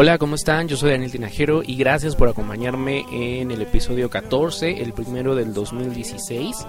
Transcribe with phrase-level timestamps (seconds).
[0.00, 0.68] Hola, ¿cómo están?
[0.68, 5.52] Yo soy Daniel Tinajero y gracias por acompañarme en el episodio 14, el primero del
[5.52, 6.64] 2016.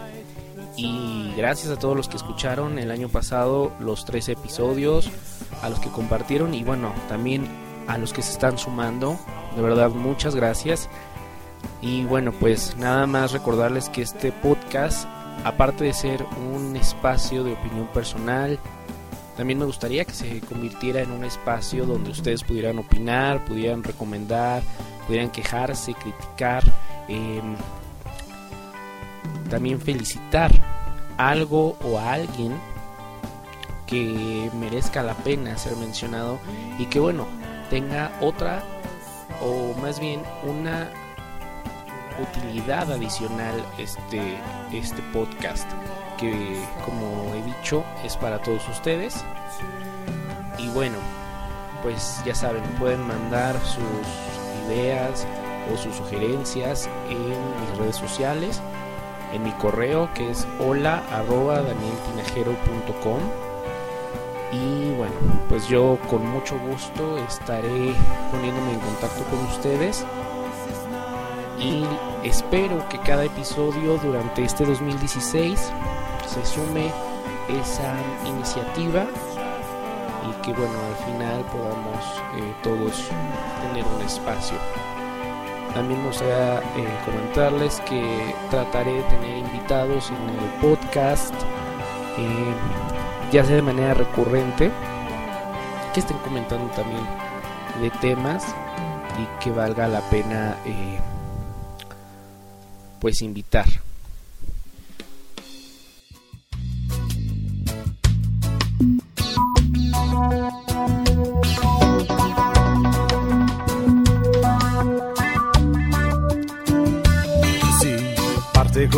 [0.76, 5.12] Y gracias a todos los que escucharon el año pasado los tres episodios,
[5.62, 7.48] a los que compartieron y bueno, también
[7.86, 9.20] a los que se están sumando.
[9.56, 10.90] De verdad, muchas gracias.
[11.84, 15.08] Y bueno, pues nada más recordarles que este podcast,
[15.44, 18.58] aparte de ser un espacio de opinión personal,
[19.40, 24.62] también me gustaría que se convirtiera en un espacio donde ustedes pudieran opinar, pudieran recomendar,
[25.08, 26.62] pudieran quejarse, criticar,
[27.08, 27.56] em,
[29.50, 30.52] también felicitar
[31.16, 32.60] algo o a alguien
[33.88, 36.38] que merezca la pena ser mencionado
[36.78, 37.26] y que bueno,
[37.70, 38.62] tenga otra
[39.42, 40.92] o más bien una
[42.22, 44.20] utilidad adicional este,
[44.74, 45.66] este podcast
[46.20, 49.24] que como he dicho es para todos ustedes.
[50.58, 50.98] Y bueno
[51.82, 55.26] pues ya saben pueden mandar sus ideas
[55.74, 58.62] o sus sugerencias en mis redes sociales
[59.34, 63.20] en mi correo que es hola arroba danieltinajero.com
[64.52, 65.14] y bueno
[65.48, 67.94] pues yo con mucho gusto estaré
[68.32, 70.06] poniéndome en contacto con ustedes.
[71.60, 71.84] Y
[72.24, 75.72] espero que cada episodio durante este 2016
[76.30, 76.92] se sume
[77.50, 77.96] esa
[78.26, 79.06] iniciativa
[80.28, 82.06] y que bueno al final podamos
[82.38, 83.10] eh, todos
[83.62, 84.58] tener un espacio.
[85.74, 91.34] También me gustaría eh, comentarles que trataré de tener invitados en el podcast
[92.18, 92.54] eh,
[93.32, 94.72] ya sea de manera recurrente
[95.94, 97.06] que estén comentando también
[97.82, 98.44] de temas
[99.18, 100.58] y que valga la pena
[103.00, 103.66] pues invitar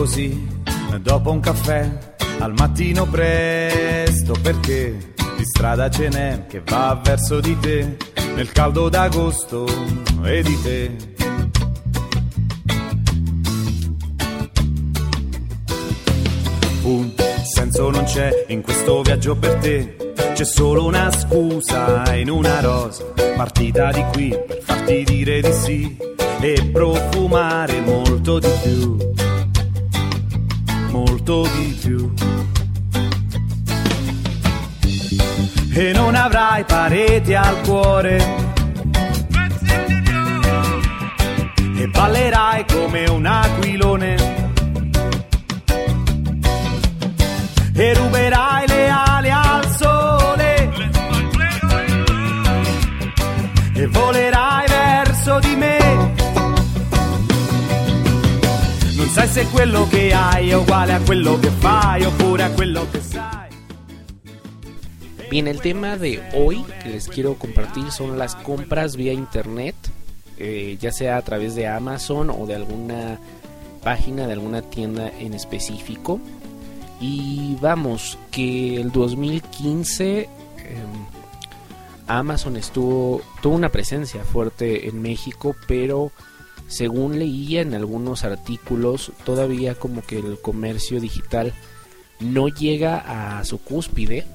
[0.02, 0.48] così,
[1.00, 1.88] dopo un caffè,
[2.40, 7.98] al mattino presto, perché di strada ce n'è che va verso di te,
[8.34, 9.68] nel caldo d'agosto
[10.24, 10.96] e di te.
[16.82, 17.14] Un
[17.54, 23.04] senso non c'è in questo viaggio per te, c'è solo una scusa in una rosa,
[23.36, 25.96] partita di qui per farti dire di sì
[26.40, 29.21] e profumare molto di più
[30.92, 32.14] molto di più.
[35.74, 38.50] E non avrai pareti al cuore.
[41.78, 43.26] E ballerai come un
[65.32, 69.76] Bien, el tema de hoy que les quiero compartir son las compras vía internet,
[70.38, 73.20] eh, ya sea a través de Amazon o de alguna
[73.84, 76.20] página de alguna tienda en específico.
[77.00, 80.30] Y vamos, que el 2015 eh,
[82.06, 86.12] Amazon estuvo tuvo una presencia fuerte en México, pero
[86.68, 91.54] según leía en algunos artículos, todavía como que el comercio digital
[92.20, 94.26] no llega a su cúspide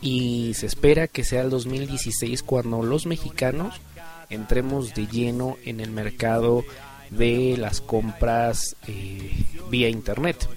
[0.00, 3.80] y se espera que sea el 2016 cuando los mexicanos
[4.28, 6.64] entremos de lleno en el mercado
[7.10, 10.48] de las compras eh, vía internet.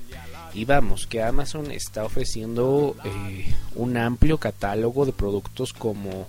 [0.54, 6.28] Y vamos, que Amazon está ofreciendo eh, un amplio catálogo de productos como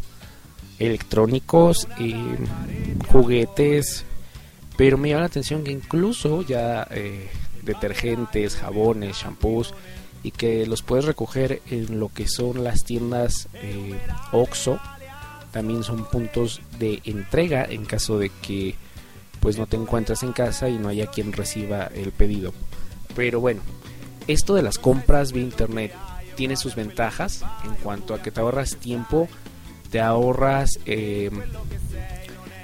[0.78, 2.36] electrónicos, eh,
[3.10, 4.04] juguetes,
[4.78, 7.28] pero me llama la atención que incluso ya eh,
[7.62, 9.74] detergentes, jabones, shampoos
[10.22, 13.98] y que los puedes recoger en lo que son las tiendas eh,
[14.30, 14.78] OXO.
[15.50, 18.76] También son puntos de entrega en caso de que
[19.40, 22.54] pues no te encuentres en casa y no haya quien reciba el pedido.
[23.16, 23.62] Pero bueno,
[24.28, 25.92] esto de las compras vía internet
[26.36, 29.28] tiene sus ventajas en cuanto a que te ahorras tiempo,
[29.90, 31.30] te ahorras eh,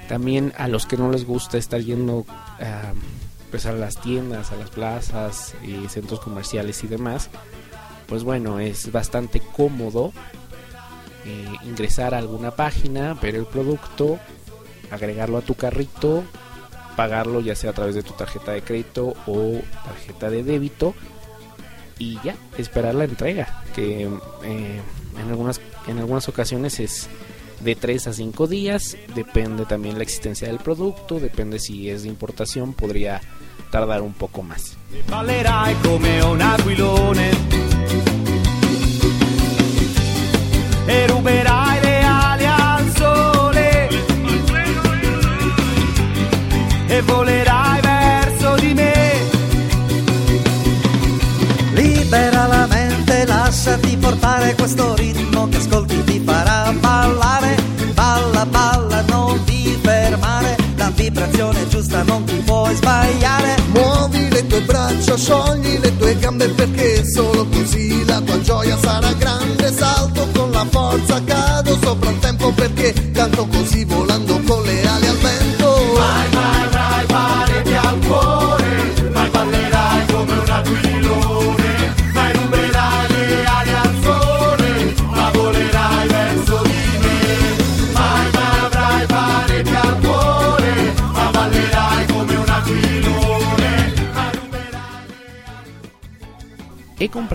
[0.07, 2.25] también a los que no les gusta estar yendo
[3.51, 7.29] pues a las tiendas, a las plazas y centros comerciales y demás,
[8.07, 10.11] pues bueno, es bastante cómodo
[11.25, 14.19] eh, ingresar a alguna página, ver el producto,
[14.91, 16.23] agregarlo a tu carrito,
[16.95, 20.93] pagarlo ya sea a través de tu tarjeta de crédito o tarjeta de débito
[21.97, 24.03] y ya, esperar la entrega, que
[24.43, 24.81] eh,
[25.17, 27.07] en, algunas, en algunas ocasiones es
[27.59, 32.09] de 3 a 5 días, depende también la existencia del producto, depende si es de
[32.09, 33.21] importación, podría
[33.71, 34.77] tardar un poco más.
[40.87, 43.89] e ruberai le ali al sole
[46.87, 48.93] e volerai verso di me.
[51.73, 57.44] Libera la mente, lasciati portare questo ritmo che ascolti ti farà ballare.
[58.49, 63.55] Balla, non ti fermare, la vibrazione giusta non ti puoi sbagliare.
[63.73, 69.11] Muovi le tue braccia, sciogli le tue gambe perché solo così la tua gioia sarà
[69.13, 69.71] grande.
[69.71, 74.39] Salto con la forza, cado sopra il tempo perché canto così volando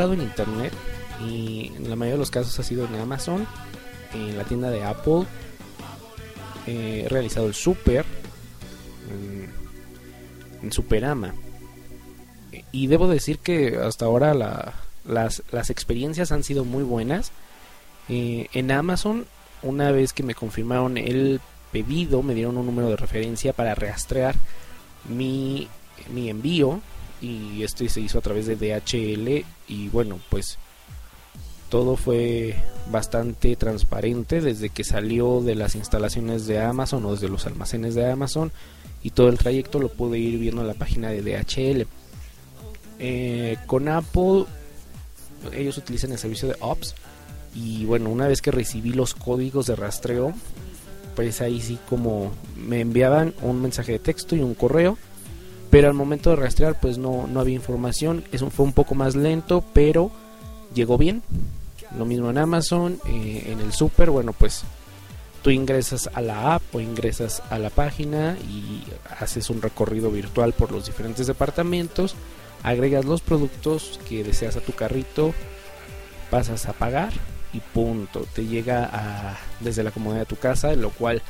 [0.00, 0.72] comprado en internet
[1.22, 3.46] y en la mayoría de los casos ha sido en Amazon,
[4.14, 5.24] en la tienda de Apple.
[6.66, 8.06] He realizado el super
[9.10, 9.50] en,
[10.62, 11.34] en Superama.
[12.72, 14.72] Y debo decir que hasta ahora la-
[15.04, 17.30] las, las experiencias han sido muy buenas.
[18.08, 19.26] Eh, en Amazon,
[19.62, 21.42] una vez que me confirmaron el
[21.72, 24.34] pedido, me dieron un número de referencia para rastrear
[25.06, 25.68] mi,
[26.10, 26.80] mi envío.
[27.20, 29.44] Y esto se hizo a través de DHL.
[29.68, 30.58] Y bueno, pues
[31.68, 32.56] todo fue
[32.90, 38.10] bastante transparente desde que salió de las instalaciones de Amazon o desde los almacenes de
[38.10, 38.52] Amazon.
[39.02, 41.86] Y todo el trayecto lo pude ir viendo en la página de DHL.
[42.98, 44.44] Eh, con Apple,
[45.52, 46.94] ellos utilizan el servicio de Ops.
[47.54, 50.34] Y bueno, una vez que recibí los códigos de rastreo,
[51.16, 54.98] pues ahí sí como me enviaban un mensaje de texto y un correo.
[55.70, 58.24] Pero al momento de rastrear, pues no, no había información.
[58.32, 60.10] Eso fue un poco más lento, pero
[60.74, 61.22] llegó bien.
[61.96, 64.64] Lo mismo en Amazon, eh, en el super, bueno, pues
[65.42, 68.84] tú ingresas a la app o ingresas a la página y
[69.18, 72.14] haces un recorrido virtual por los diferentes departamentos,
[72.62, 75.32] agregas los productos que deseas a tu carrito,
[76.30, 77.12] pasas a pagar
[77.52, 81.22] y punto, te llega a, desde la comodidad de tu casa, lo cual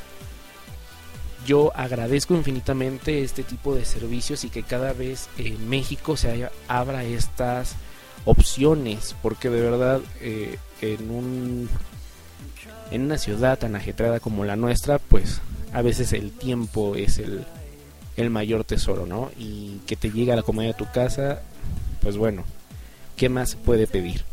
[1.47, 7.05] yo agradezco infinitamente este tipo de servicios y que cada vez en México se abra
[7.05, 7.75] estas
[8.25, 11.69] opciones, porque de verdad eh, en un
[12.91, 15.41] en una ciudad tan ajetreada como la nuestra, pues
[15.73, 17.45] a veces el tiempo es el,
[18.17, 19.31] el mayor tesoro, ¿no?
[19.39, 21.43] Y que te llegue a la comodidad de tu casa,
[22.03, 22.43] pues bueno,
[23.17, 24.25] ¿qué más se puede pedir?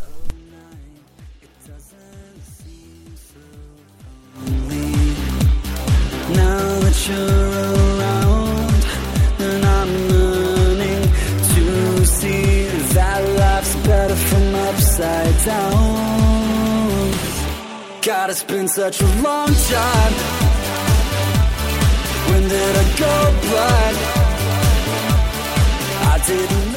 [26.03, 26.67] I didn't.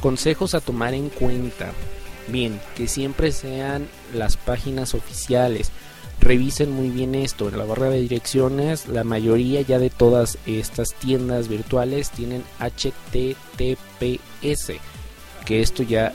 [0.00, 1.72] Consejos a tomar en cuenta.
[2.28, 5.70] Bien, que siempre sean las páginas oficiales.
[6.20, 7.48] Revisen muy bien esto.
[7.48, 13.38] En la barra de direcciones, la mayoría ya de todas estas tiendas virtuales tienen HTTPS.
[15.46, 16.12] Que esto ya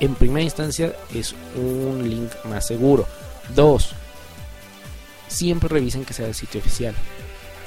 [0.00, 3.06] en primera instancia es un link más seguro.
[3.54, 3.92] Dos,
[5.28, 6.94] siempre revisen que sea el sitio oficial.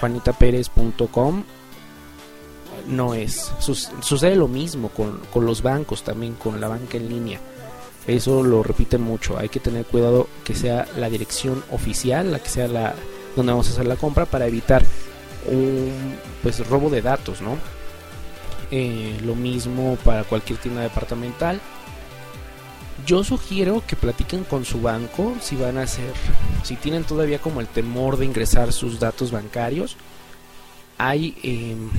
[0.00, 1.44] juanitapérez.com
[2.88, 3.52] no es.
[3.58, 7.40] Sucede lo mismo con, con los bancos también, con la banca en línea.
[8.06, 9.38] Eso lo repiten mucho.
[9.38, 12.94] Hay que tener cuidado que sea la dirección oficial, la que sea la
[13.36, 14.82] donde vamos a hacer la compra para evitar
[15.46, 17.56] un pues robo de datos, ¿no?
[18.70, 21.60] Eh, lo mismo para cualquier tienda departamental.
[23.06, 26.12] Yo sugiero que platiquen con su banco si van a hacer,
[26.62, 29.96] si tienen todavía como el temor de ingresar sus datos bancarios.
[30.98, 31.90] Hay en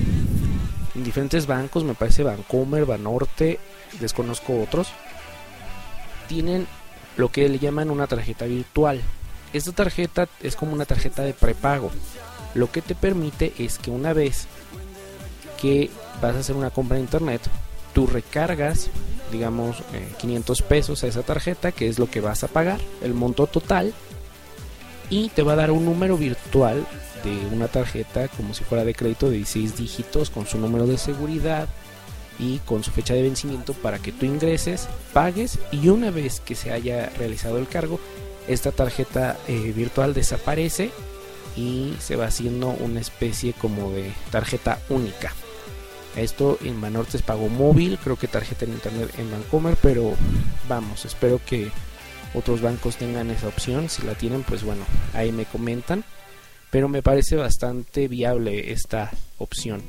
[1.02, 3.58] diferentes bancos, me parece Bancomer, Banorte,
[4.00, 4.88] desconozco otros,
[6.28, 6.66] tienen
[7.16, 9.00] lo que le llaman una tarjeta virtual.
[9.52, 11.90] Esta tarjeta es como una tarjeta de prepago.
[12.54, 14.46] Lo que te permite es que una vez
[15.60, 15.90] que
[16.20, 17.42] vas a hacer una compra en internet,
[17.92, 18.88] tú recargas,
[19.32, 23.14] digamos, eh, 500 pesos a esa tarjeta, que es lo que vas a pagar, el
[23.14, 23.92] monto total,
[25.10, 26.86] y te va a dar un número virtual
[27.24, 30.98] de una tarjeta como si fuera de crédito de 16 dígitos con su número de
[30.98, 31.68] seguridad
[32.38, 36.54] y con su fecha de vencimiento para que tú ingreses, pagues y una vez que
[36.54, 38.00] se haya realizado el cargo,
[38.48, 40.90] esta tarjeta eh, virtual desaparece
[41.56, 45.32] y se va haciendo una especie como de tarjeta única.
[46.16, 50.14] Esto en Banorte es pago móvil, creo que tarjeta en internet en Bancomer, pero
[50.68, 51.70] vamos, espero que
[52.34, 53.88] otros bancos tengan esa opción.
[53.88, 56.04] Si la tienen, pues bueno, ahí me comentan.
[56.70, 59.82] Pero me parece bastante viable esta opción.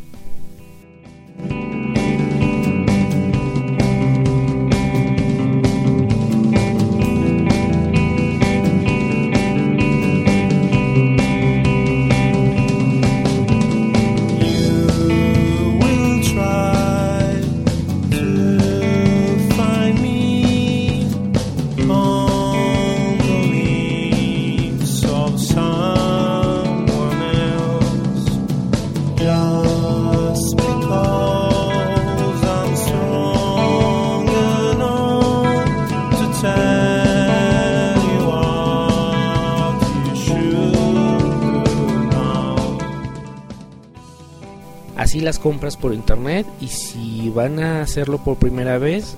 [45.04, 49.16] Así las compras por internet y si van a hacerlo por primera vez,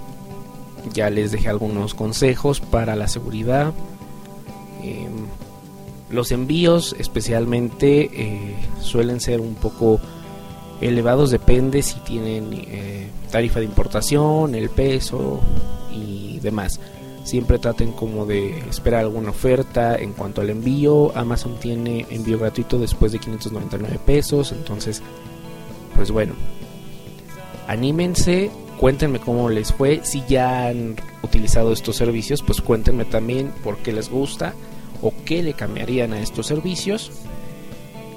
[0.94, 3.72] ya les dejé algunos consejos para la seguridad.
[4.82, 5.08] Eh,
[6.10, 10.00] los envíos especialmente eh, suelen ser un poco
[10.82, 15.40] elevados, depende si tienen eh, tarifa de importación, el peso
[15.94, 16.80] y demás.
[17.24, 21.12] Siempre traten como de esperar alguna oferta en cuanto al envío.
[21.18, 25.02] Amazon tiene envío gratuito después de 599 pesos, entonces
[25.96, 26.34] pues bueno,
[27.68, 33.78] anímense, cuéntenme cómo les fue, si ya han utilizado estos servicios, pues cuéntenme también por
[33.78, 34.54] qué les gusta
[35.02, 37.12] o qué le cambiarían a estos servicios.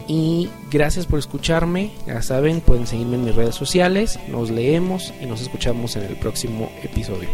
[0.07, 5.27] Y gracias por escucharme, ya saben, pueden seguirme en mis redes sociales, nos leemos y
[5.27, 7.29] nos escuchamos en el próximo episodio.